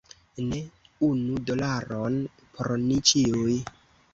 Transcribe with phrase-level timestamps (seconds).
[0.45, 0.61] Ne,
[1.07, 2.17] unu dolaron
[2.57, 3.61] por ni ĉiuj.